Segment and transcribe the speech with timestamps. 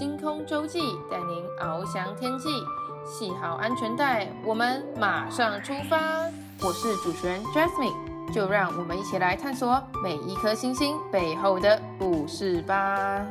[0.00, 0.80] 星空周记
[1.10, 2.48] 带您翱翔天际，
[3.04, 6.24] 系好安全带，我们马上出发。
[6.62, 13.26] 我是主持人 Jasmine，就让我们一起来探索每一颗星星背后的故事吧。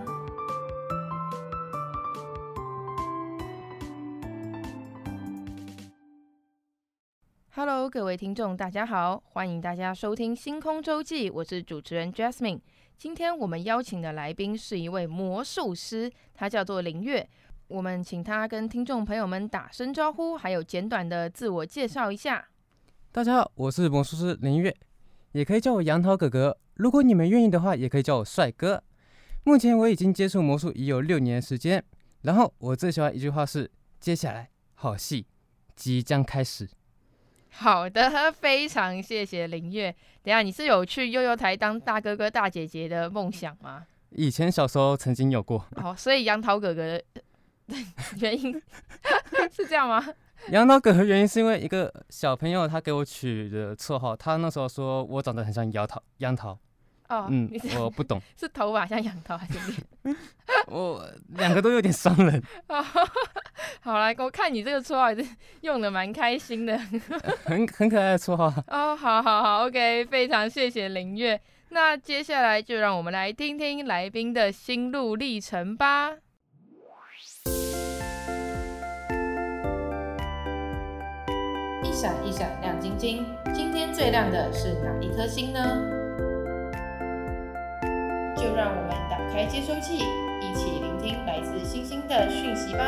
[7.90, 12.60] 各位听众，大家好，欢迎大家收听星空周记，我是主持人 Jasmine。
[13.00, 17.28] 今天我们邀请的来宾是一位魔术师，他叫做林月。
[17.68, 22.50] 我们请他跟听众朋友们打声招呼，还有简短的自我介绍一下。
[23.12, 24.76] 大家好，我是魔术师林月，
[25.32, 26.56] 也可以叫我杨桃哥哥。
[26.76, 28.84] 如果你们愿意的话，也可以叫我帅哥。
[29.44, 31.84] 目前我已经接触魔术已有六年时间，
[32.22, 35.26] 然后我最喜欢一句话是：接下来好戏
[35.76, 36.70] 即将开始。
[37.52, 39.94] 好的， 非常谢谢林月。
[40.24, 43.86] 等下，你是有去悠悠台当大哥哥大姐姐的梦想吗？
[44.12, 45.66] 以前小时候曾经有过。
[45.76, 47.04] 好，所以杨桃哥哥的
[48.20, 48.54] 原因
[49.52, 50.04] 是这样吗？
[50.52, 56.58] 杨桃哥哥原因是因为一个小朋友他给我取的绰号，他那时候说我长得很像杨桃，杨桃。
[57.10, 59.54] 哦，嗯，我不懂， 是头发像杨桃还是
[60.04, 60.16] 脸？
[60.68, 62.42] 我两个都有点伤人。
[62.70, 62.84] 哦，
[63.82, 66.78] 好来，我看你这个绰号也是用的蛮开心的，
[67.44, 68.46] 很很可爱的绰号。
[68.68, 71.42] 哦，好好好，OK，非常谢谢林月。
[71.70, 76.12] 那接下来就让我们来听听来宾的心路历程吧。
[81.84, 85.60] 一闪一闪亮晶晶，今天最亮的是哪一颗星呢？
[88.40, 92.86] 就让我们打开接收器，一起聆听来自星星的讯息吧。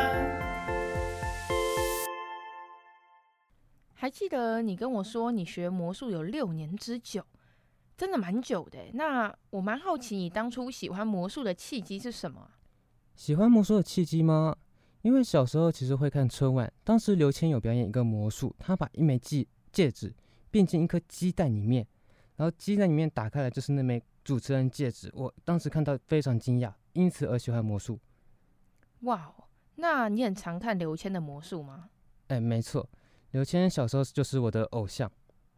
[3.92, 7.22] 还记得你跟我说你学魔术有六年之久，
[7.98, 8.78] 真的蛮久的。
[8.94, 12.48] 那我蛮好奇，你当初喜欢魔术的契机是什么？
[13.14, 14.56] 喜欢魔术的契机吗？
[15.02, 20.14] 因为小时候其实会看春晚，当时刘谦有表演一个魔术，他把一枚戒戒指
[20.50, 21.86] 变进一颗鸡蛋里面，
[22.36, 24.02] 然后鸡蛋里面打开来就是那枚。
[24.24, 27.98] 主持人戒指，我当时看到非常惊讶，因此而喜欢魔术。
[29.00, 29.34] 哇，
[29.76, 31.90] 那你很常看刘谦的魔术吗？
[32.28, 32.88] 哎，没错，
[33.32, 35.10] 刘谦小时候就是我的偶像。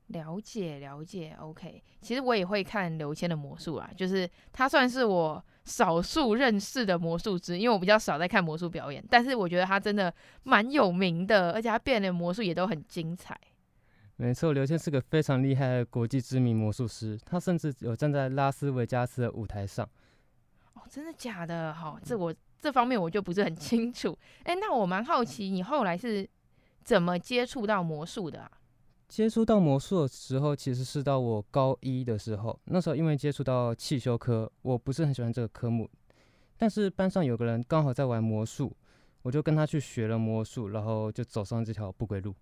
[0.09, 1.83] 了解了解，OK。
[2.01, 13.39] 其实我也会看刘谦的魔术啦，就是他算是我少数认识的魔术师，因为我比较少在看魔术表演，但是我觉得他真的蛮有名的，而且他变的魔术也都很精彩。
[14.17, 19.85] 没错，刘谦是个非常厉害的国际知名魔术师，他甚至有站在拉斯维加斯的舞台上。
[20.75, 21.75] 哦，真的假的？
[21.75, 24.17] 好，这我这方面我就不是很清楚。
[24.45, 26.29] 哎，那我蛮好奇，你后来是
[26.85, 28.51] 怎么接触到魔术的啊？
[29.09, 32.59] 接触到魔术的时候，其实是到我高一的时候。
[32.67, 35.91] 那时候因为接触到汽修科，我不是很喜欢这个科目，
[36.57, 38.75] 但是班上有个人刚好在玩魔术，
[39.23, 42.35] 我就跟他去学了魔术，然后就走上这条不归路。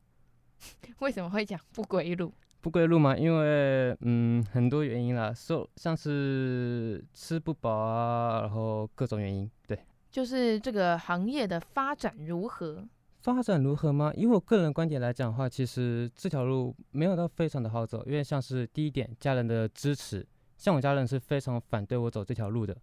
[1.01, 2.33] 为什么会讲不归路？
[2.61, 3.17] 不归路嘛？
[3.17, 9.51] 因为嗯，很多原因啦，说像是吃不饱啊，然后各种原因。
[9.67, 9.79] 对，
[10.11, 12.87] 就是这个行业的发展如何？
[13.21, 14.13] 发展如何吗？
[14.17, 22.77] 以我个人观点来讲的话，其实这条路没有到非常的好走，因为像是第一点，家人的支持，像我家人是非常反对我走这条路的。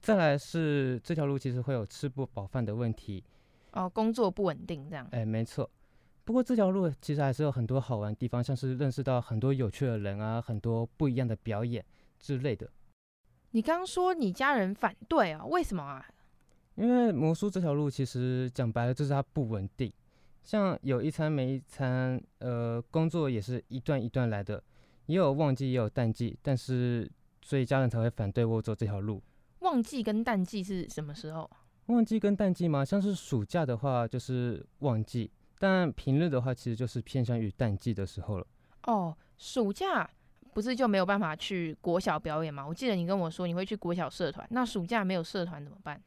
[0.00, 3.22] 再来是这条路其实会有吃不饱饭的问题。
[3.72, 5.06] 哦，工作不稳定这样。
[5.12, 5.70] 哎，没错。
[6.24, 11.84] 不过这条路其实还是有很多好玩的地方，像是认识到很多有趣的人啊，很多不一样的表演
[12.20, 12.70] 之类的。
[13.50, 15.44] 你刚刚说你家人反对啊？
[15.44, 16.06] 为什么啊？
[16.76, 19.92] 因为魔术这条路其实讲白了就是它不稳定，
[20.42, 24.62] 像有一餐没一餐，呃，工作也是一段一段来的，
[25.06, 27.10] 也有旺季也有淡季，但是
[27.42, 29.20] 所以家人才会反对我走这条路。
[29.58, 31.50] 旺季跟淡季是什么时候？
[31.86, 35.30] 旺季跟淡季嘛，像是暑假的话就是旺季。
[35.62, 38.44] 但平日的话，其实就是偏向于淡季的时候了。
[38.88, 40.10] 哦，暑假
[40.52, 42.66] 不是就没有办法去国小表演吗？
[42.66, 46.02] 我记得你跟我说你会去国小社团，那暑假没有社团怎么办？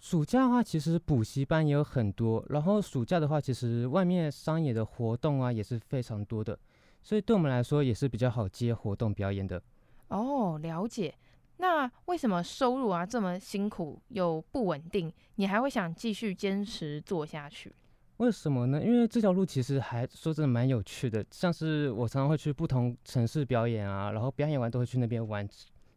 [0.00, 2.44] 暑假的话，其实补习班也有很多。
[2.48, 6.58] 然后暑假的话，其实外面商业的活动啊也是非常多的，
[7.00, 9.62] 所以对我们来说也是比较好接活动表演的。
[10.08, 11.14] 哦，了解。
[11.58, 17.72] 那为什么收入啊这么辛苦又不稳定，你还会想继续坚持做下去？
[18.18, 18.82] 为什么呢？
[18.82, 25.46] 因为这条路其实还说真的蛮有趣的，像是我常常会去不同城市表演啊，然后表演完都会去那边玩，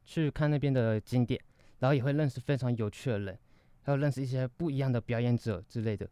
[0.04, 1.40] 去看那边的景点，
[1.80, 3.40] 然后也会认识非常有趣的人，
[3.84, 6.10] 还有认识一些不一样的表演者之类的。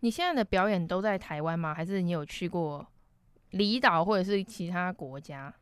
[0.00, 1.74] 你现在的表演都在台湾吗？
[1.74, 2.86] 还是你有去过
[3.50, 5.52] 离岛或者是其他国家？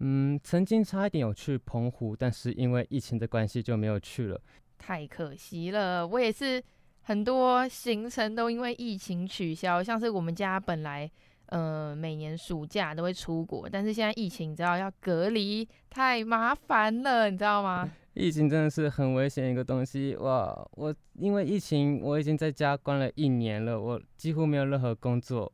[0.00, 4.38] 嗯，曾经差一点有去澎湖，但是因为疫情的关系就没有去了。
[4.76, 6.62] 太可惜了，我也是。
[7.02, 11.10] 很多行程都因为疫情取消，像是我们家本来
[11.46, 17.90] 呃每年暑假都会出国，但是现在疫情你知道要隔离，太麻烦了，你知道吗？
[18.14, 20.54] 疫情真的是很危险一个东西哇！
[20.72, 25.50] 我因为疫情我已经在家关了一年了，我几乎没有任何工作，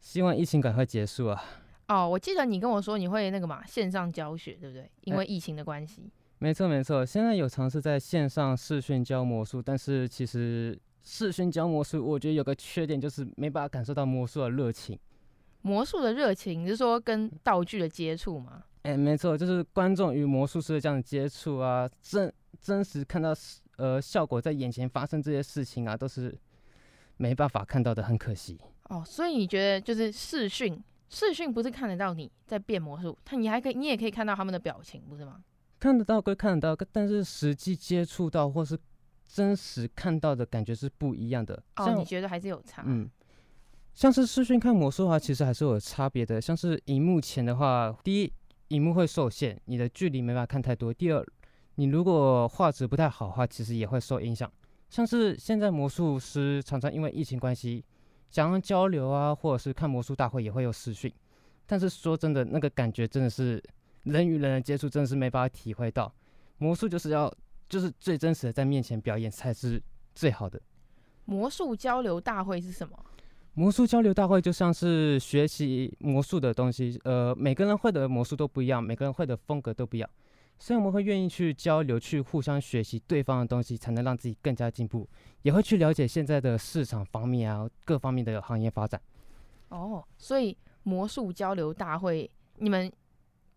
[0.00, 1.42] 希望疫情赶快结束啊！
[1.86, 4.90] 哦，我记得你跟我说你会那个嘛线上教学，对不对？
[5.02, 6.02] 因为疫情的关系。
[6.02, 14.98] 欸没错没错，现在有尝试在线上视讯教魔术，但是其实视讯教魔术，我觉得有个缺点就是没办法感受到魔术的热情。
[15.62, 18.62] 魔术的热情，你是说跟道具的接触吗？
[18.82, 23.34] 哎，没错，就是观众与魔术师的这样的接触啊，真真实看到
[23.78, 26.38] 呃效果在眼前发生这些事情啊，都是
[27.16, 28.60] 没办法看到的，很可惜。
[28.90, 35.42] 哦，所以你觉得就是视讯，视讯不是看得到你在变魔术，他你还可以，你也可以看到他们的表情，不是吗？
[35.78, 38.78] 看得到归看得到，但是实际接触到或是
[39.26, 41.62] 真实看到的感觉是不一样的。
[41.76, 42.82] 哦，你觉得还是有差？
[42.86, 43.10] 嗯，
[43.94, 46.40] 像是视讯看魔术的话，其实还是有差别的。
[46.40, 48.32] 像是荧幕前的话，第一，
[48.68, 51.24] 荧幕会受限，你的距离没办法看太多；第二，
[51.74, 54.50] 你如果画质不太好的话，其实也会受影响。
[54.88, 57.84] 像是现在魔术师常常因为疫情关系，
[58.30, 61.12] 想要交流啊，或者是看魔术大会也会有视讯，
[61.66, 63.62] 但是说真的，那个感觉真的是。
[64.06, 66.12] 人与人的接触真的是没办法体会到，
[66.58, 67.32] 魔术就是要
[67.68, 69.82] 就是最真实的在面前表演才是
[70.14, 70.60] 最好的。
[71.24, 72.96] 魔术交流大会是什么？
[73.54, 80.08] 魔术交流大会就像是学习魔术的东西，呃，每个人会的魔术都不一样，每个人会的风格都不一样，
[80.56, 85.08] 所以我们会愿意去交流，去互相学习对方的东西，才能让自己更加进步，
[85.42, 89.00] 也会去了解现在的市场方面啊，各方面的行业发展。
[89.70, 92.92] 哦，所以魔术交流大会你们。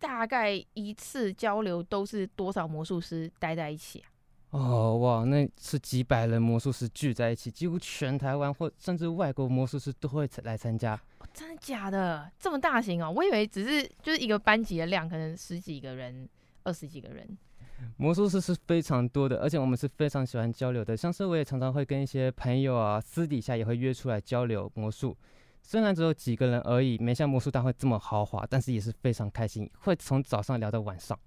[0.00, 4.08] 大概一次交流都是多少魔术师待在一起啊？
[4.50, 10.94] 哦哇，那是几百人魔术师聚在一起，几乎全台湾或甚至外国魔术师都会来参加。
[11.18, 12.28] 哦，真的假的？
[12.38, 13.12] 这么大型哦？
[13.14, 16.28] 我以为只是就是一个班级的量，可能十几个人、
[16.64, 17.38] 二十几个人。
[17.96, 20.96] 魔术师是非常多的，而且我们是非常喜欢交流的。
[20.96, 25.16] 像是我也常常会跟一些朋友啊，私底下也会约出来交流魔术。
[25.62, 31.18] 虽然只有几个人而已，没像魔术大会这么豪华，但是也是非常开心，会从早上聊到晚上。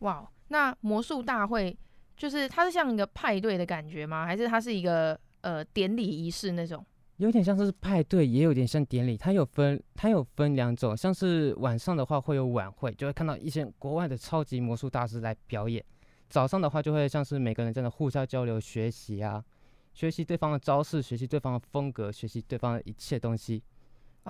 [0.00, 1.76] 哇，那魔术大会
[2.16, 4.24] 就是它是像一个派对的感觉吗？
[4.24, 6.84] 还是它是一个呃典礼仪式那种？
[7.16, 9.14] 有点像是派对，也有点像典礼。
[9.14, 15.84] 它有分，它有分两种，像是晚上的话会有晚会，就会看到一些国外的超级魔术大师来表演。
[16.30, 19.44] 早上的话就会像是每个人这样的互相交流、学习啊，
[19.92, 23.62] 学习对方的招式，学习对方的风格，学习对方的一切东西。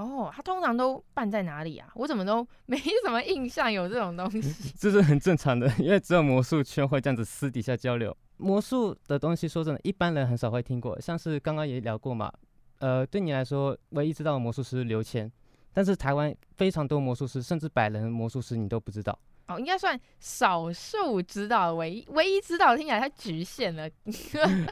[0.02, 1.90] 哦，他通常都办在哪里啊？
[1.94, 4.72] 我怎么都没什么印象有这种东西。
[4.78, 8.16] 这是很正常的，因为只有魔术圈会这样子私底下交流。
[8.36, 10.98] 魔术的东西，说真的，一般人很少会听过。
[11.00, 12.32] 像是刚刚也聊过嘛，
[12.78, 15.30] 呃，对你来说，唯一知道的魔术师刘谦，
[15.74, 19.18] 但是台湾非常多魔术师，甚至百人魔术师你都不知道。
[19.48, 23.86] 哦，应该算少数知道，唯一唯一知道听起来太局限了。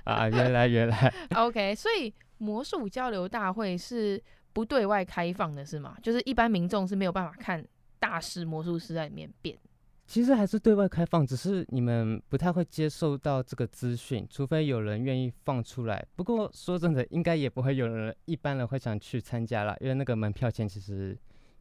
[0.05, 1.13] 啊，原来原来。
[1.37, 4.23] OK，所以魔术交流大会是。
[4.59, 5.97] 不对外开放的是吗？
[6.03, 7.65] 就是一般民众是没有办法看
[8.01, 9.57] 大师魔术师在里面变。
[10.05, 16.05] 其实还是对外开放，只是你们不太会接受到这个资讯，除非有人愿意放出来。
[16.17, 21.17] 不过说真的，应该也不会有人一般人会想去参加了，因为那个门票钱其实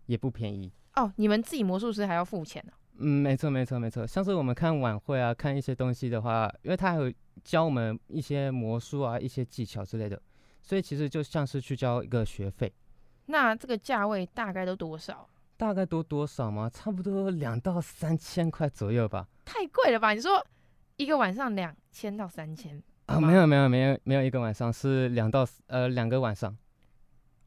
[0.08, 0.72] 也不便宜。
[0.96, 2.74] 哦，你们自己魔术师还要付钱呢？
[2.98, 4.08] 嗯，没错没错没错。
[4.08, 7.14] 像是我们看晚会啊，看一些东西的话，因为他还有
[7.44, 10.20] 教我们一些魔术啊，一些技巧之类的，
[10.64, 12.74] 所以其实就像是去交一个学费。
[13.28, 15.28] 那这个价位大概都多少？
[15.58, 16.70] 大概多多少吗？
[16.70, 19.28] 差不多两到三千块左右吧。
[19.44, 20.12] 太贵了吧？
[20.14, 20.46] 你说
[20.98, 22.82] 一个晚上两千到三千？
[23.08, 26.56] 啊，没有没有没有没有一个晚上是两到呃两个晚上。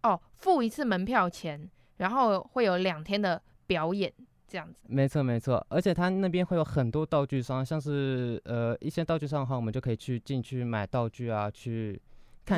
[0.02, 4.12] 哦，付一次门票钱，然后会有两天的表演
[4.48, 4.74] 这样子。
[4.88, 12.00] 没错没错，而且他那边会有很多道具商，像是呃一些道具商的话，我们就可以去进去买道具啊去。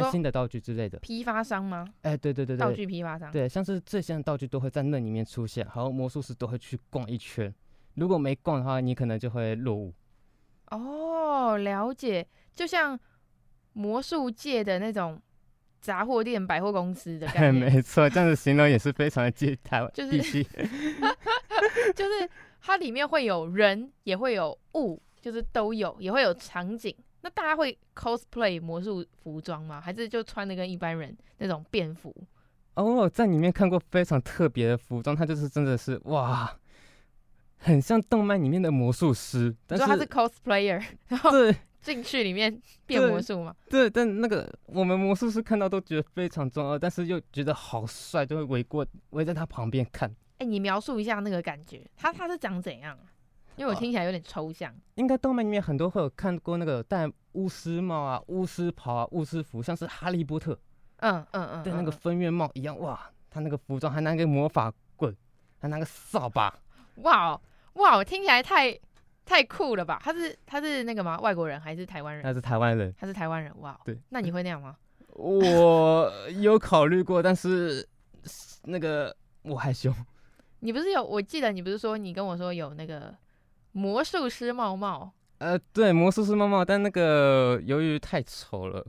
[0.00, 1.87] 看新的道具之类的，批发商吗？
[2.02, 7.52] 哎、欸，对对对对，道具批发商，对，像是这些道具都会在那里面出现，然后魔术师都会去逛一圈，
[7.94, 9.92] 如果没逛的话，你可能就会落伍。
[10.70, 12.99] 哦，了解，就像
[13.75, 15.20] 魔术界的那种
[15.80, 17.52] 杂货店、百货公司的感觉。
[17.61, 20.18] 没错，这样子形容也是非常的接台湾， 就是
[21.94, 22.30] 就是
[22.61, 26.94] 它里面会有人，也会有物，就是都有，也会有场景。
[27.23, 29.81] 那大家会 cosplay 魔术服装吗？
[29.81, 32.14] 还是就穿的跟一般人那种便服？
[32.75, 36.59] 哦，我在里面看过非常特别的服装，它就是真的是哇，
[37.59, 39.55] 很像动漫里面的魔术师。
[39.67, 43.55] 但是他是 cosplayer， 然后对进去里面变魔术吗？
[43.69, 50.09] 对，但那个我们魔术师看到都觉得非常重要，但是又觉得好帅，就会围过围在他旁边看。
[50.38, 52.99] 哎、欸，你描述一下那个感觉，他他是长怎样？
[53.56, 54.73] 因为我听起来有点抽象。
[54.94, 60.59] 应该动漫里面很多会有看过那个戴巫师帽啊、巫师袍啊、巫师服，像是哈利波特，
[60.99, 62.78] 嗯嗯嗯，对，那个分院帽一样。
[62.78, 65.14] 哇，他那个服装还拿个魔法棍，
[65.59, 66.54] 还拿个扫把。
[66.97, 67.40] 哇
[67.75, 68.78] 哇，听起来太
[69.25, 69.99] 太酷了吧？
[70.02, 71.18] 他是他是那个吗？
[71.21, 72.23] 外国人还是台湾人？
[72.23, 72.94] 他是台湾人。
[72.99, 73.52] 他是台湾人。
[73.61, 73.99] 哇，对。
[74.11, 74.76] 那你会那样吗？
[75.14, 77.87] 我有考虑过，但是
[78.64, 79.92] 那个我害羞。
[80.61, 81.02] 你不是有？
[81.02, 83.14] 我记得你不是说你跟我说有那个。
[83.73, 88.85] 魔术师帽帽，呃，对，魔术师帽帽，但那个由于太丑了，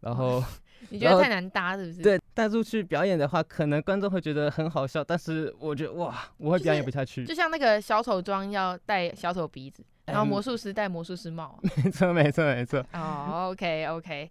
[0.00, 0.42] 然后
[0.90, 2.02] 你觉得太难搭，是不是？
[2.02, 7.24] 对，带出去表演的话，可能观众会觉得很好笑，但是我觉得哇，我会表演不下去。
[7.24, 11.58] 就像那个小丑妆要戴小丑鼻子，然后魔术师戴魔术师帽。
[11.82, 12.84] 没错，没错，没错。
[12.92, 14.30] 哦，OK，OK。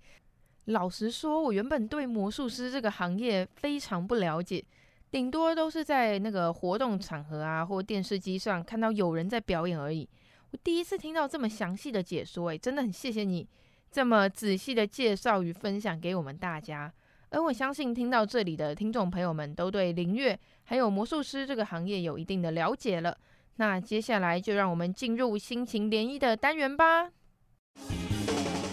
[0.66, 4.64] 老实说，我原本对魔术师这个行业非常不了解。
[5.14, 10.10] 顶多都是在那个活动场合啊，或电视机上看到有人在表演而已。
[10.50, 13.48] 我第一次听到这么详细的解说，诶，真的很谢谢你
[13.92, 16.92] 这么仔细的介绍与分享给我们大家。
[17.30, 23.16] 而我相信听到这里的听众朋友们都对灵乐还有魔术师这个行业有一定的了解了。
[23.58, 27.12] 那接下来就让我们进入心情涟漪的单元吧。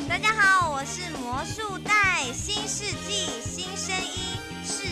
[0.09, 4.40] 大家好，我是魔术带新世纪新声音。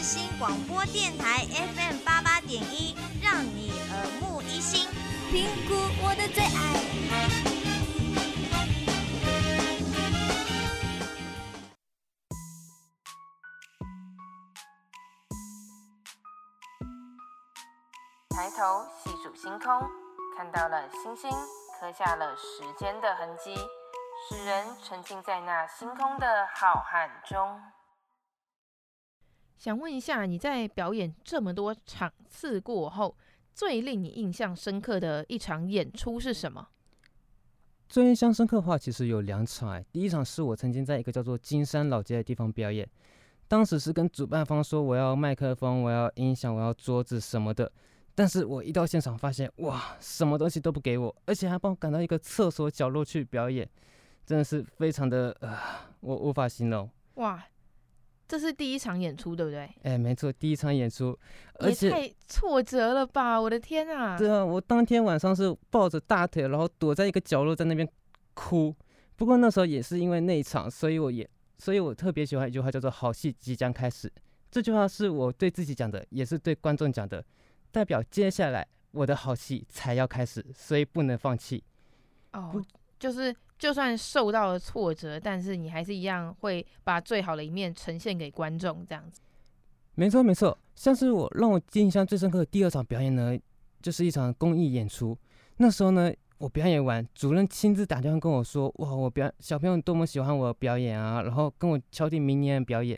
[0.08, 4.88] 新广播电台 FM 八八点一，让你耳目一新，
[5.30, 6.48] 评估我的最爱。
[18.30, 19.86] 抬头细数星空，
[20.38, 21.30] 看到了星星，
[21.78, 23.54] 刻下了时间的痕迹，
[24.26, 27.60] 使人沉浸在那星空的浩瀚中。
[29.58, 33.16] 想问一下，你在表演这么多场次过后，
[33.52, 36.68] 最令你印象深刻的一场演出是什么？
[37.88, 39.84] 最印象深刻的话，其实有两场哎。
[39.90, 42.88] 第一场是我曾经在一个叫做金山老街的地方表演，
[43.48, 47.68] 当时是跟主办方说我要麦克风、我要音响、我要桌子什么的，
[48.14, 53.68] 但是我一到现场发现，哇，什么东西都不给我，而且还帮我赶到一个厕所角落去表演，
[54.24, 55.58] 真的是非常的呃，
[55.98, 56.88] 我无法形容。
[57.14, 57.44] 哇。
[58.28, 59.66] 这是第一场演出，对不对？
[59.84, 61.18] 哎，没错，第一场演出，
[61.54, 63.40] 而且太挫折了吧！
[63.40, 64.18] 我的天啊！
[64.18, 67.88] 对啊，我当天晚上是抱着大腿，然后躲在一个角落在那边
[68.34, 68.74] 哭。
[69.16, 74.12] 不过那时候也是因为那一场，所以我也，所以我特别喜欢一句话，叫做“好戏即将开始”。
[74.52, 77.24] 这句话是我对自己讲的，也是对观众讲的，
[77.72, 81.64] 代表接下来我的好戏才要开始，所以不能放弃。
[82.34, 82.62] 哦，
[82.98, 83.34] 就是。
[83.58, 89.20] 就算受到了挫折，但是你还是一样会把最好的一面呈现给观众，这样子。
[89.96, 93.36] 没错没错，像是我让我印象最深刻的第二场表演呢，
[93.82, 95.18] 就是一场公益演出。
[95.56, 102.96] 那时候呢，我表演完，主任亲自打电话跟我说：“哇，我表小朋友多么喜欢我表演啊！”然后跟我敲定明年的表演，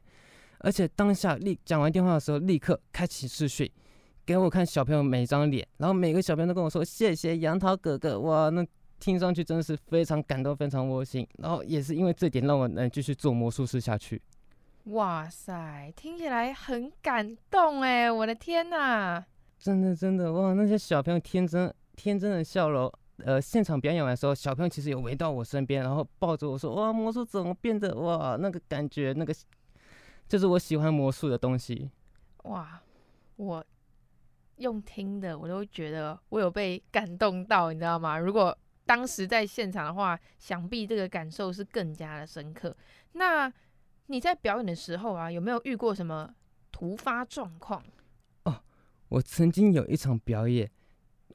[0.59, 3.67] 而且当下立讲完电话的时候，立刻开启视讯，
[4.27, 8.63] 给我看小朋友每一张脸，然后每个小朋友都跟我说：“谢谢杨桃哥哥。”哇，那。
[9.01, 14.21] 听上去真的是非常感动，非常窝心，然后也是因为这点让我能继续做魔术师下去。
[14.85, 18.11] 哇塞，听起来很感动哎！
[18.11, 19.25] 我的天哪，
[19.59, 20.55] 真的真的哇！
[20.55, 28.37] 那些小朋友天真天真的笑容，呃，现场表演完的时候，小朋友其实有围到我身边，然后抱着我说：“哇，魔术怎么变得哇？
[28.41, 29.35] 那个感觉，那个
[30.29, 31.91] 就是我喜欢魔术的东西。”
[32.45, 32.81] 哇，
[33.37, 33.65] 我
[34.57, 38.19] 用听的我都觉得我有被感动到，你知道吗？
[38.19, 38.57] 如果
[38.91, 42.77] 当时在现场的话，想必这个感受是更加的深刻。
[43.13, 43.53] 那
[44.07, 46.35] 你在表演的时候啊，有没有遇过什么
[46.73, 47.81] 突发状况？
[48.43, 48.61] 哦，
[49.09, 50.69] 我曾经有一场表演，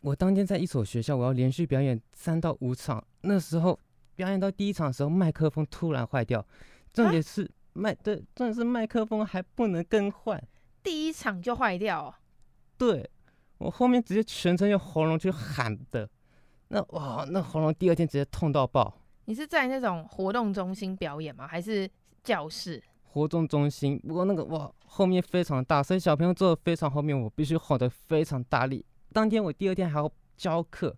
[0.01, 3.01] 我当天在一所学校，我要连续表演三到五场。
[3.21, 3.79] 那时候
[4.15, 6.45] 表演到第一场的时候，麦克风突然坏掉，
[6.91, 10.45] 重点是麦对，重点是麦克风还不能更换，
[10.83, 12.15] 第一场就坏掉哦。
[12.77, 13.09] 对，
[13.59, 16.09] 我后面直接全程用喉咙去喊的。
[16.67, 19.01] 那哇，那喉咙第二天直接痛到爆。
[19.25, 21.47] 你是在那种活动中心表演吗？
[21.47, 21.89] 还是
[22.23, 22.81] 教室？
[23.03, 23.99] 活动中心。
[23.99, 28.85] 不过那个哇，后面非常大，所以小朋友坐的非常后面，我必须吼得非常大力。
[29.13, 30.95] 当天我第二天还要教课，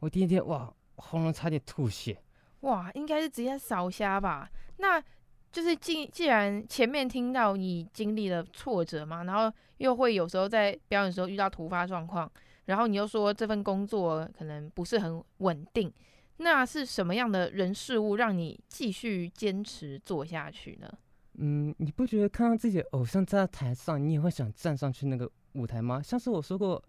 [0.00, 2.16] 我第一天哇，喉咙差点吐血。
[2.60, 4.48] 哇，应该是直接烧瞎吧？
[4.78, 5.02] 那
[5.50, 12.30] 就是既既然前面听到你经历了挫折嘛，然后又会有时候在表演的时候遇到突发状况。
[12.66, 15.92] 然后你又说这份工作可能不是很稳定，
[16.36, 20.92] 那是什么样的人事物让你继续坚持做下去呢？
[21.38, 26.00] 嗯，你不觉得看到自己的偶像站在台上，你也会想站上去那个舞台吗？
[26.02, 26.82] 像是我说过，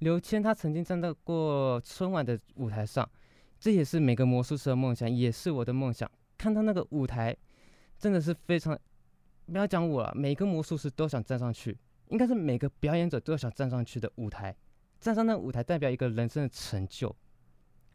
[0.00, 3.08] 刘谦他曾经站到过春晚的舞台上，
[3.58, 6.10] 这也是每个魔术师的梦想，也是我的梦想。
[6.36, 7.34] 看到那个舞台，
[7.96, 8.78] 真的是非常，
[9.46, 14.54] 不要讲我了，每个魔术师都想站上去，应该是每个表演者都想站上去的舞台，
[15.00, 17.14] 站上那个舞台代表一个人生的成就。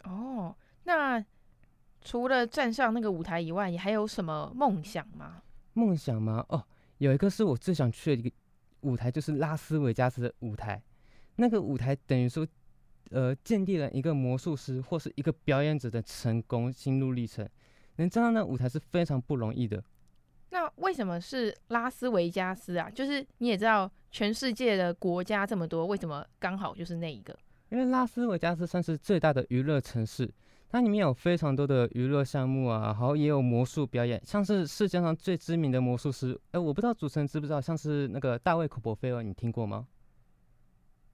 [0.03, 1.23] 哦，那
[2.01, 5.43] 除了站上那个舞台以外，你还有什么梦想吗？
[5.73, 6.45] 梦想吗？
[6.49, 6.65] 哦，
[6.97, 8.35] 有一个是我最想去的一个
[8.81, 10.81] 舞台，就是拉斯维加斯的舞台。
[11.35, 12.47] 那个舞台等于说，
[13.11, 17.47] 呃，建立了一个魔术师或是一个表演者的成功心路历程。
[17.97, 19.83] 能站上那舞台是非常不容易的。
[20.51, 22.89] 那为什么是拉斯维加斯啊？
[22.89, 27.35] 就是你也知道，全世界的国家这么多，为什么刚好就是那一个？
[27.69, 30.31] 因为拉斯维加斯算是最大的娱乐城市。
[30.69, 39.85] 它里面有非常多的娱乐项目啊，然后也有魔术表演，像是世界上最知名的魔术师，哎，我不知道主持人知不知道，像是那个大卫·科波菲尔，你听过吗？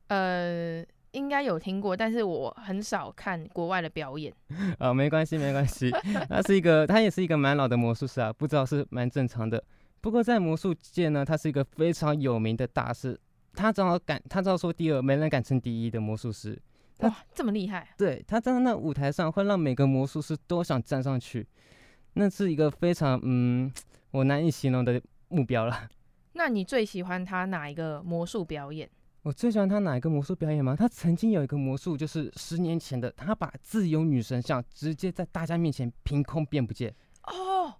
[0.09, 0.85] 呃，
[1.17, 4.31] 应该有听过，但是我很少看国外的表演。
[4.77, 5.91] 啊、 哦，没关系，没关系，
[6.29, 9.61] 他是一个，他也是一个蛮老的魔术师啊，不知道是蛮正常的。
[9.99, 13.19] 不过在魔术界呢，他是一个非常有名的大师，
[13.53, 16.57] 他只好敢，他只要说第二，没人敢称第一的魔术师。
[16.99, 17.87] 哇，这么厉害！
[17.97, 21.45] 对，他站在那舞台上，会让每个魔术师都想站上去，
[22.13, 23.71] 那是一个非常嗯，
[24.11, 25.89] 我难以形容的目标了。
[26.33, 28.89] 那你最喜欢他哪一个魔术表演？
[29.27, 30.73] 我最喜欢他哪一个魔术表演吗？
[30.73, 36.95] 他曾经有一个魔术，就是十年前的，他把自由女神像直接在大家面前凭空变不见。
[37.23, 37.73] 哦，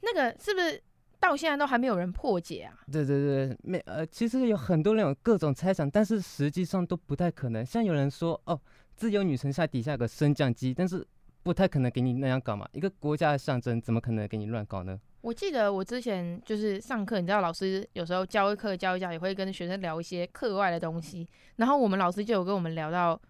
[0.00, 0.82] 那个是不是？
[1.20, 2.74] 到现在都还没有人破解啊！
[2.90, 7.64] 对对对，没呃，其实有很多人有各种猜想，但是实际上都不太可能。
[7.64, 8.60] 像有人说哦，
[8.96, 11.06] 自由女神像底下有个升降机，但是
[11.44, 12.68] 不太可能给你那样搞嘛。
[12.72, 14.98] 一个国家的象征，怎么可能给你乱搞呢？
[15.20, 21.28] 我记得我之前就是上课，你知道老师有时候教一课教一教，也会跟学生聊一些课外的东西。
[21.56, 23.20] 然后我们老师就有跟我们聊到，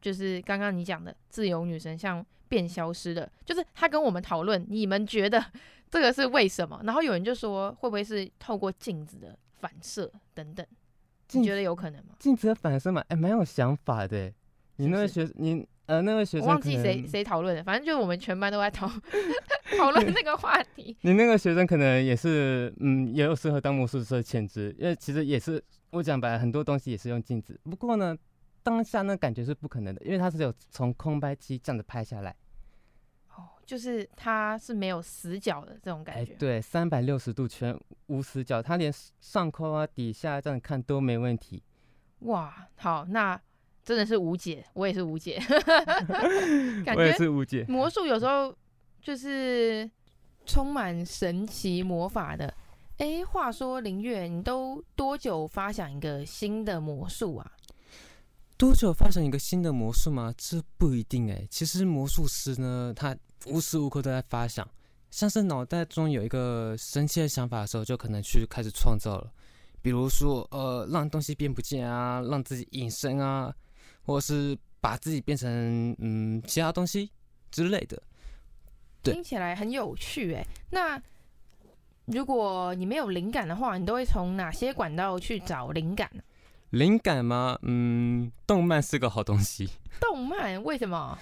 [0.00, 5.42] 就是刚刚你讲的自由女神像变消失的，就是他跟我们讨论，你们觉得？
[5.92, 6.80] 这个是为什么？
[6.84, 10.66] 然后有人就说，会不会是透过镜子的反射等等？
[11.32, 12.14] 你觉得有可能吗？
[12.18, 14.32] 镜子的反射嘛，哎，蛮有想法的。
[14.76, 18.90] 你那个学，你呃，那位学生，我忘记谁谁讨论的，反正就是我们全班都在讨
[19.76, 20.96] 讨论那个话题。
[21.02, 27.60] 你那个学生可能也是，嗯，也有适合当魔术师的潜质，因为其实也是我讲白了，很多东西也是用镜子。
[27.64, 28.16] 不过呢，
[28.62, 32.34] 当下那感觉是不可能的，因为他是有从空拍机这样子拍下来。
[33.36, 41.62] 哦就是他是没有死角的这种感觉，欸、对，三百六十度全无死角，他连上空啊、底下这样看都没问题。
[42.20, 43.38] 哇，好，那
[43.84, 45.40] 真的是无解，我也是无解，
[46.84, 47.64] 感觉我也是无解。
[47.68, 48.54] 魔术有时候
[49.00, 49.90] 就是
[50.46, 52.46] 充满神奇魔法的。
[52.98, 57.52] 哎、欸，话说林月，你都多久发想一个新的魔术啊？
[58.56, 60.32] 多久发想一个新的魔术吗？
[60.38, 61.48] 这不一定哎、欸。
[61.50, 63.16] 其实魔术师呢，他
[63.46, 64.68] 无时无刻都在发想，
[65.10, 69.32] 像是脑袋中有一个神奇的想法的时候，就可能去开始创造了。
[69.80, 73.52] 比如说，呃，让东西变不见啊，让自己隐身啊，
[74.04, 77.10] 或是把自己变成嗯其他东西
[77.50, 78.02] 之类的。
[79.02, 80.46] 对，听起来很有趣哎、欸。
[80.70, 81.02] 那
[82.06, 86.10] 如果你没有灵感的话，你都会从哪些管道去找灵感？
[86.70, 87.58] 灵感吗？
[87.62, 89.68] 嗯，动漫是个好东西。
[90.00, 91.18] 动漫为什么？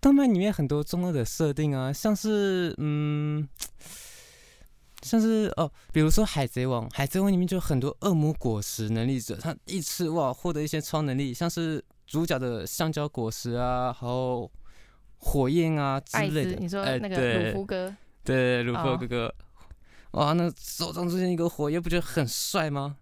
[0.00, 3.48] 动漫里面很多中二的设定啊，像是嗯，
[5.02, 14.50] 像是哦，比如说《海贼王》，《海贼王》里面就有很多恶魔果实能力者，他一吃哇，获得一些超能力，像是主角的香蕉果实啊，还有
[15.18, 16.52] 火焰啊之类的。
[16.58, 17.94] 你说那个鲁夫哥？
[18.24, 19.34] 对，鲁夫哥哥。
[20.12, 22.96] 哦、哇，那手上出现一个火焰，不觉得很帅吗？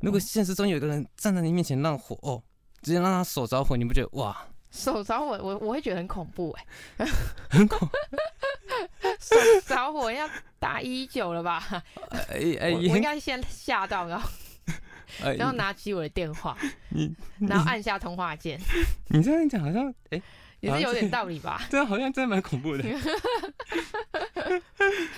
[0.00, 2.40] 如果现实中有一个人站在你面前让火哦，
[2.80, 4.46] 直接让他手着火，你不觉得哇？
[4.70, 6.50] 手着火，我我会觉得很恐怖
[6.98, 7.06] 哎，
[7.50, 7.94] 很恐怖。
[9.18, 9.36] 手
[9.66, 11.62] 着火要打一九了吧？
[12.28, 14.28] 哎哎，我应该先吓到，然后
[15.38, 16.56] 然后拿起我的电话，
[16.90, 17.14] 你
[17.46, 18.58] 然后按下通话键。
[19.08, 20.20] 你这样讲好像哎，
[20.60, 21.60] 也是有点道理吧？
[21.70, 22.84] 对啊，好像真的蛮恐怖的。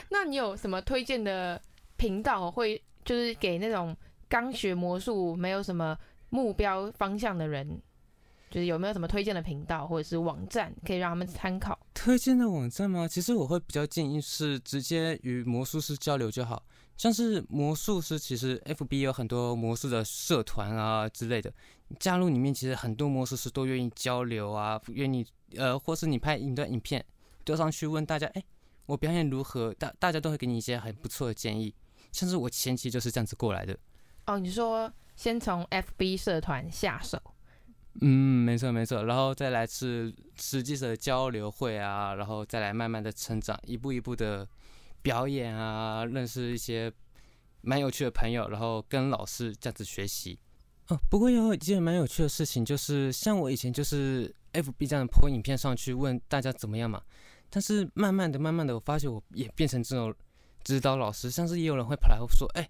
[0.08, 1.60] 那你有什么推荐的
[1.96, 3.96] 频道，会就是给那种？
[4.28, 5.96] 刚学魔术没有什么
[6.30, 7.80] 目标方向的人，
[8.50, 11.78] 就是有没有什么推荐的频道或者是网站可以让他们参考？
[12.06, 13.08] 推荐的网站吗？
[13.08, 16.64] 其实我会比较建议是直接与魔术师交流就好。
[16.96, 21.52] 像是魔术师，其实 FB 有很多魔术的社团啊之类的，
[21.98, 27.04] 加入里面其实很多魔术师都愿意交流啊，愿意呃，或是你拍一段影片
[27.44, 28.44] 丢上去问大家，哎，
[28.86, 29.74] 我表演如何？
[29.74, 31.74] 大大家都会给你一些很不错的建议。
[32.12, 33.76] 像是我前期就是这样子过来的。
[34.26, 37.20] 哦，你说先从 FB 社团下手？
[38.00, 44.48] 嗯，没错没错，然后再来是实际的交流会啊，然后再来慢慢的成长，一步一步的。
[45.02, 46.92] 表演啊，认识一些
[47.60, 50.36] 蛮有趣的朋友，然后跟老师这样子学习。
[50.88, 57.00] 哦，不过有一件蛮有趣的事情，就是像我以前就是 FB 这样 po 影片上去问大家怎么样嘛。
[57.48, 60.12] 但是慢慢的、慢慢的，我发现我也变成这种
[60.64, 62.68] 指导老师，像是也有人会跑来说：“哎，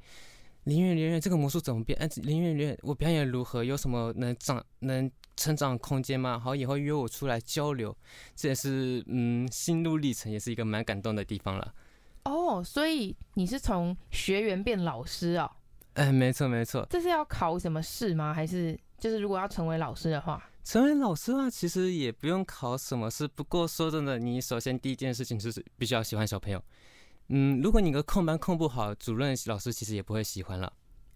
[0.66, 1.96] 林月、林月，这个魔术怎么变？
[2.00, 3.62] 哎，林月、林月，我表演如何？
[3.62, 7.96] 有什么能长、能成长空间吗？”好，以后约我出来交流，
[8.34, 11.72] 这也是嗯心路历程，也是一个蛮感动的地方了。
[12.24, 15.48] 哦，所以你是从学员变老师哦？
[15.94, 16.84] 哎，没错没错。
[16.90, 18.34] 这是要考什么试吗？
[18.34, 20.50] 还是就是如果要成为老师的话？
[20.64, 23.28] 成为老师的话，其实也不用考什么试。
[23.28, 26.60] 不过说真的，你首先第一件事情就是必须要喜欢小朋友。
[27.28, 30.72] 嗯，如果你个控班控不好，主任老师其实也不会喜欢了。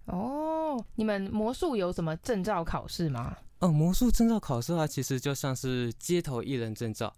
[0.06, 3.36] 哦，你们魔术有什么证照考试吗？
[3.60, 7.12] 哦，魔术证照考试的话，其实就像是街头艺人证照。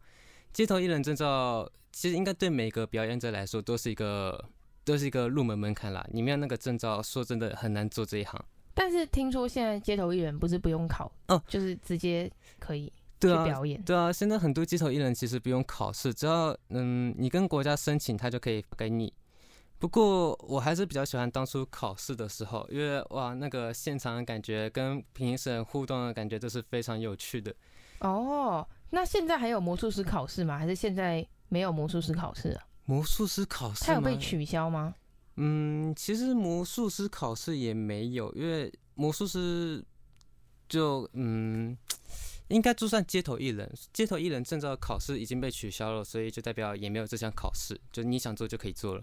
[0.53, 1.71] 街头艺人证照。
[1.95, 4.43] 其实应该对每个表演者来说都是一个
[4.83, 6.03] 都是一个入门门槛啦。
[6.11, 8.43] 你没有那个证照，说真的很难做这一行。
[8.73, 12.91] 但是听说现在街头艺人不是不用考哦，就是直接可以
[13.29, 13.81] 去表演。
[13.83, 19.13] 对啊，现在很多街头艺人其实不用考试，只要嗯你跟国家申请，他就可以给你。
[19.79, 27.55] 不过我还是比较喜欢当初考试的时候，因为哇那个现场的感觉跟评审互动的感觉都是非常有趣的。
[28.01, 30.59] 哦，那现在还有魔术师考试吗？
[30.59, 31.27] 还是现在？
[31.49, 32.65] 没有魔术师考试啊？
[32.87, 34.95] 魔术师考试，他有被取消吗？
[35.37, 39.85] 嗯，其实魔术师考试也没有，因为魔术师
[40.67, 41.77] 就嗯，
[42.53, 49.03] 应该就算街头艺人，街头艺人证照考试已经被取消了，所以就代表也没有这项考试，就你想做就可以做了。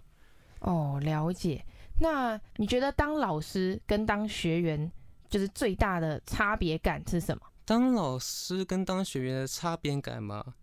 [0.60, 1.64] 哦，了解。
[2.00, 4.90] 那你觉得当老师跟当学员，
[5.28, 7.42] 就是最大的差别感是什么？
[7.64, 10.54] 当老师跟当学员的差别感吗？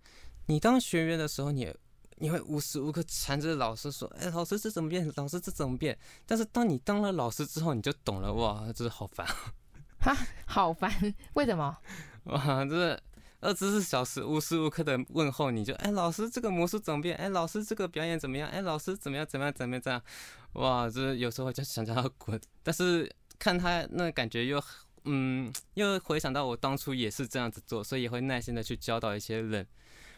[0.48, 1.74] 你当学员的时候，你
[2.18, 5.12] 你会无时无刻缠着老师说：“哎，老师这怎么变？
[5.16, 9.28] 老师这怎么变？”但是当你当了老师之后，你就懂了，哇，这是好烦
[10.00, 10.92] 哈，好烦，
[11.34, 11.78] 为什么？
[12.30, 13.00] 哇，这是
[13.40, 17.16] 二十四小时无时无刻的问候你，就哎，老师这个魔术怎么变？
[17.16, 18.50] 哎，老师这个表演怎么样？
[18.50, 19.26] 哎，老师怎么样？
[19.26, 19.54] 怎么样？
[19.54, 19.82] 怎么样？
[19.82, 20.02] 这样，
[20.54, 23.10] 哇，这有时候就想叫他滚，但是
[23.40, 24.62] 看他那感觉又
[25.06, 29.66] 嗯，又回想到我当初也是这样子做，所以也会耐心的去教导一些人。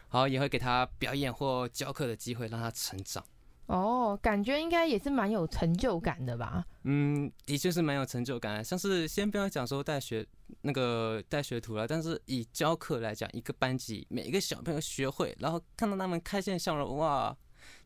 [0.08, 3.24] 好，也会给他表演或教课的机会，让他成长。
[3.70, 6.64] 哦，感觉应该也是蛮有成就感的吧？
[6.82, 8.64] 嗯，的确是蛮有成就感。
[8.64, 10.26] 像是先不要讲说带学
[10.62, 17.36] 那个带学徒了，但是以教课来讲，一个班级每一个小朋友学会，然后看到他们开心的笑容，哇，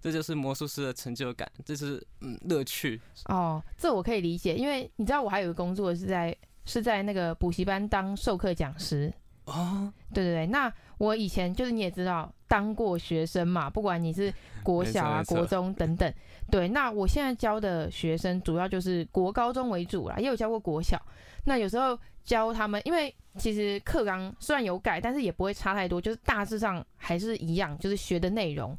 [0.01, 2.99] 这就是魔术师的成就感，这是嗯乐趣。
[3.27, 9.13] 哦，这我可以理解，因为你知道我还有一个工作是在是在那个补习班当授课讲师。
[9.45, 16.13] 哦，对对对，那我以前就是你也知道当过学生嘛，不管你是国小啊、国中等等，
[16.51, 16.69] 对。
[16.69, 21.01] 那我现在教的学生主要就是国高中为主啦，也有教过国小。
[21.45, 28.77] 那有时候教他们，因为其实课纲虽然有改，但是也不会差太多，就是大致上还是一样，就是学的内容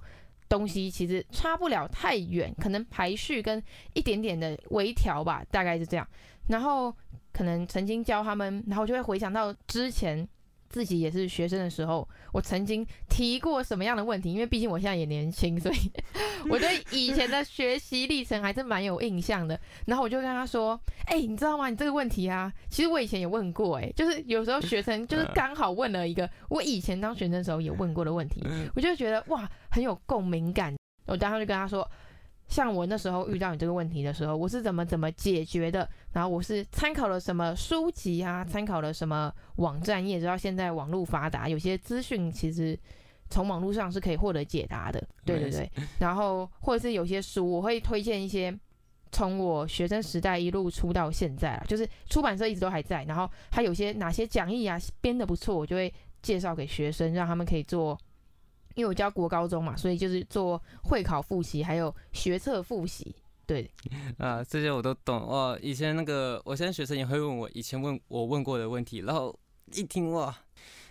[0.47, 3.61] 东西其实差不了太远，可能排序跟
[3.93, 6.07] 一点点的微调吧，大概是这样。
[6.47, 6.95] 然后
[7.33, 10.25] 可能曾经教他们，然后就会回想到之前。
[10.75, 14.33] 自己也是学生的时候，我曾经提过什么样的问题？
[14.33, 15.89] 因为毕竟我现在也年轻，所以
[16.51, 19.57] 我对以前的学习历程还是蛮有印象的。
[19.85, 21.69] 然后我就跟他说：“哎、欸，你知道吗？
[21.69, 23.85] 你这个问题啊，其实我以前也问过、欸。
[23.85, 28.43] 哎，就是有时候学生就是刚好问了一个我以前当学生的时候也问过的问题，
[28.75, 30.75] 我就觉得哇，很有共鸣感。
[31.05, 31.89] 我当时就跟他说。”
[32.55, 35.85] 像我那时候遇到你这个问题的时候，我是怎么怎么解决的？
[36.13, 38.45] 然后我是参考了什么书籍啊？
[38.45, 40.01] 参考了什么网站？
[40.01, 42.79] 你也知道现在网络发达，有些资讯其实
[43.29, 45.05] 从网络上是可以获得解答的。
[45.25, 45.69] 对对对。
[45.99, 48.57] 然后或者是有些书，我会推荐一些
[49.11, 53.03] 从我学生时代一路出到现在了，就是出版社一直都还在。
[53.03, 57.99] 然后还有些哪些讲义啊编得不错，我就会介绍给学生，让他们可以做。
[58.75, 63.15] 因为我教国高中嘛，所以就是做会考复习，还有学测复习。
[63.47, 63.69] 对，
[64.17, 65.57] 啊，这些我都懂哦。
[65.61, 69.37] 以前那个，我现在学生也会问我以前问我问过的问题，然后
[69.73, 70.35] 一听哇，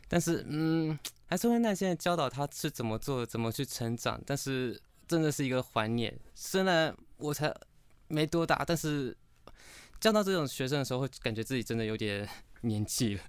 [0.08, 4.20] 但是嗯，还是会耐心的教导他是怎么做，怎么去成长。
[4.24, 7.52] 但是真的是一个怀念，虽然我才
[8.08, 9.16] 没多大，但是
[10.00, 12.28] 教到这种学生的时候，会感觉自己真的有点
[12.62, 13.20] 年纪了。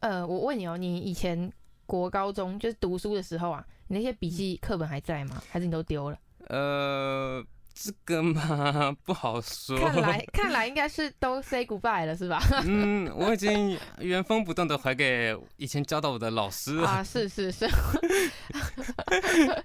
[0.00, 1.50] 呃，我问你哦，你以前
[2.00, 5.42] 国高中就是读书的时候啊，你那些笔记课本还在吗？
[5.50, 6.18] 还是你都丢了？
[6.48, 7.44] 呃。
[7.74, 9.78] 这个嘛， 不好说。
[9.78, 12.38] 看来 看来应该是都 say goodbye 了，是吧？
[12.66, 16.84] 嗯，我已经原封不动的还给以前教导我的老师了。
[17.00, 17.66] 啊，是是是，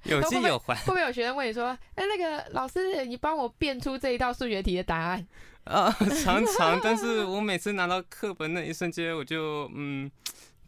[0.03, 0.73] 有借有还。
[0.75, 5.27] 会不会有学生问你说：“哎，那个老师，你帮我变出这一道数学题的答案？”
[5.65, 5.91] 啊，
[6.23, 10.09] 常常，但是我每次拿到课本那一瞬间，我就嗯，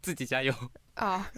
[0.02, 0.54] 自己加油
[0.96, 1.32] 啊。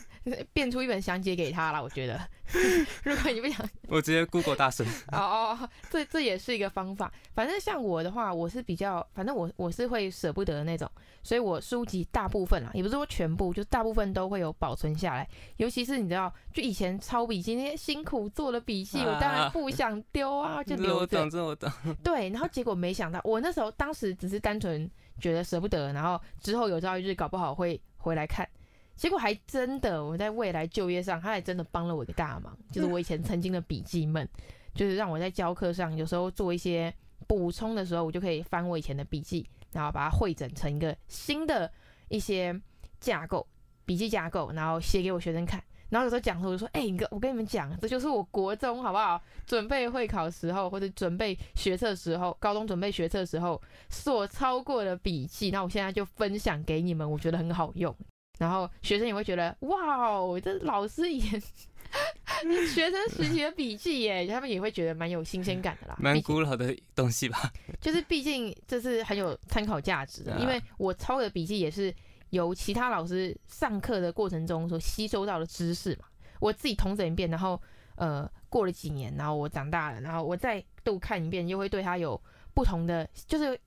[0.54, 2.20] 变出一本详解给他了，我觉得。
[3.04, 4.86] 如果你不想， 我直接 Google 大神。
[5.12, 5.18] 哦
[5.58, 7.12] 哦，这这也是一个方法。
[7.34, 10.90] 反正像我的话，我是比较，反正我我是会舍不得的那种，
[11.24, 15.28] 所以我书籍大部分啊，也不是说全部，就大部分都会有保存下来。
[15.58, 21.08] 尤其是你知道，就以前抄笔记那些辛苦做的笔记，我当然不想丢啊， 就留着。
[21.08, 21.96] 这我懂，这我懂。
[22.04, 24.90] 对，然后结果没想到，我那时候当时只是单纯
[25.22, 28.46] 觉得舍不得，然后之后有朝一日搞不好会回来看。
[29.02, 32.56] 结果还真的，我在未来就业上，他还真的帮了我一个大忙。
[32.72, 34.30] 就是我以前曾经的笔记们，
[34.76, 36.94] 就是让我在教课上有时候做一些
[37.28, 41.68] 补充的时候，我就可以翻我以前的笔记，然后把它汇整成一个新的
[42.10, 42.56] 一些
[43.00, 43.48] 架构，
[43.86, 45.60] 笔记架构，然后写给我学生看。
[45.90, 49.20] 然后有时候讲的时候，我就说：“哎、欸，你跟我跟你们讲，这就是我国中好不好？
[49.48, 53.60] 准备会考时候，或者准备学测时候，高中准备学测时候
[53.90, 55.50] 所抄过的笔记。
[55.50, 57.94] 那我现在就分享给你们，我觉得很好用。”
[58.42, 61.22] 然后学生也会觉得哇哦，这老师也
[62.74, 67.52] 学生时期的笔记耶，他们也会觉得蛮有新鲜感的啦，蛮古老的东西吧。
[67.80, 71.94] 就是毕竟这是很有参考价值的，因为我抄的笔记也是
[72.32, 76.06] 由其他老师上课的过程中所吸收到的知识嘛，
[76.40, 77.62] 我自己统整一遍，然后
[77.94, 82.20] 呃过了几年，然后我长大了，然后我再度看一遍，又会对他有
[82.56, 83.60] 不同的，就是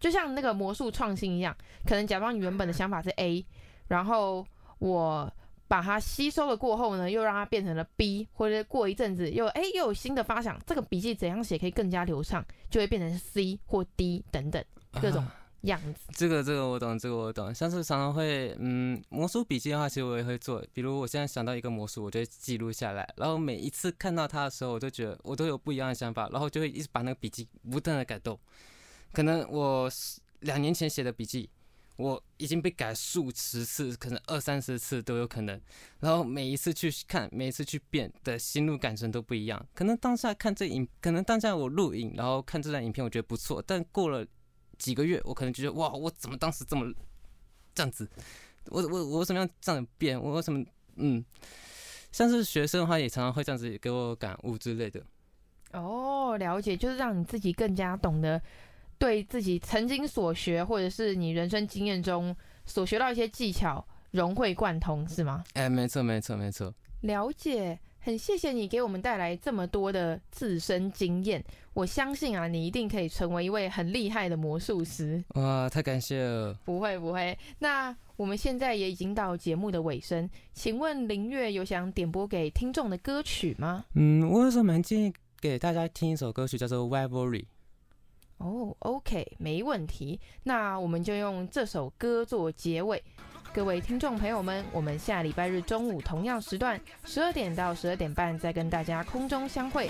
[0.00, 3.44] 就像那个魔术创新一样，可能假装你原本的想法是 A。
[3.88, 4.46] 然后
[4.78, 5.32] 我
[5.66, 14.62] 把它吸收了过后呢，又让它变成了 B，或者过一阵子又哎又有新的发想，这个笔记怎样写可以更加流畅，就会变成 C 或 D 等等
[15.00, 15.26] 各种
[15.62, 15.88] 样子。
[16.06, 17.52] 啊、这个这个我懂，这个我懂。
[17.52, 20.62] 像是常常会嗯魔术笔记的话，其实我也会做。
[20.72, 28.38] 比如我现在想到一个魔术，我就会记录下来，然后每一次看到它的时候，我都觉得我都有不一样的想法，然后就会一直把那个笔记不断的改动。
[29.12, 29.90] 可能我
[30.40, 31.48] 两年前写的笔记。
[31.96, 35.60] 我已经被改数十次，可能二三十次都有可能。
[36.00, 39.64] 然后每一次去看，每一次去变的心路感受都不一样。
[39.74, 43.62] 可能当下看这影，可能当下我录影，然后看这段影片，我觉得不错。
[43.64, 44.26] 但过了
[44.76, 46.92] 几个月，我可能觉得哇，我怎么当时这么
[47.74, 48.08] 这样子？
[48.66, 50.20] 我我我为什么要这样变？
[50.20, 50.64] 我为什么
[50.96, 51.24] 嗯？
[52.10, 55.00] 像是学生的话，也常常会这样子给我感悟之类的。
[55.72, 58.40] 哦，了解，就是让你自己更加懂得。
[58.98, 65.44] 对自己曾经所学，或者是你人生经验中所学到一些技巧融会贯通，是吗？
[65.54, 66.72] 哎，没错，没错，没错。
[67.02, 71.44] 了解，很谢谢你给我们带来这么多的自身经验。
[71.74, 75.22] 我相信啊，你一定可以成为一位很厉害的魔术师。
[75.34, 76.54] 哇，太感谢了！
[76.64, 77.36] 不会，不会。
[77.58, 83.84] 那我们现在也已经到节目的尾声，请问林月有想点播给听众的歌曲吗？
[83.94, 87.42] 嗯，我有时候蛮建议给大家听一首歌曲，叫做《Rivalry》。
[88.44, 90.20] 哦、oh，OK，没问题。
[90.42, 93.02] 那我们就用这首歌做结尾。
[93.54, 99.88] 各位听众朋友们，我们下礼拜日中午同样时段，十二点到十二点半，再跟大家空中相会。